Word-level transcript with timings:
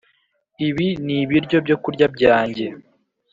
Ibi 0.67 0.87
n 1.05 1.07
ibiryo 1.19 1.57
Byo 1.65 1.75
kurya 1.83 2.05
byanjye 2.15 2.65